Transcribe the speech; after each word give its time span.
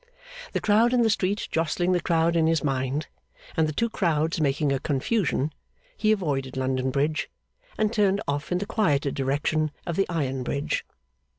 The 0.53 0.59
crowd 0.61 0.93
in 0.93 1.03
the 1.03 1.11
street 1.11 1.47
jostling 1.51 1.91
the 1.91 2.01
crowd 2.01 2.35
in 2.35 2.47
his 2.47 2.63
mind, 2.63 3.05
and 3.55 3.67
the 3.67 3.71
two 3.71 3.87
crowds 3.87 4.41
making 4.41 4.71
a 4.71 4.79
confusion, 4.79 5.53
he 5.95 6.11
avoided 6.11 6.57
London 6.57 6.89
Bridge, 6.89 7.29
and 7.77 7.93
turned 7.93 8.19
off 8.27 8.51
in 8.51 8.57
the 8.57 8.65
quieter 8.65 9.11
direction 9.11 9.69
of 9.85 9.97
the 9.97 10.09
Iron 10.09 10.41
Bridge. 10.41 10.87